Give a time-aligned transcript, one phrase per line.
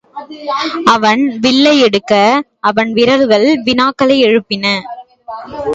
[0.85, 2.13] அவன் வில்லை எடுக்க
[2.59, 4.65] அவன் விரல்கள் வினாக்களை எழுப்பின.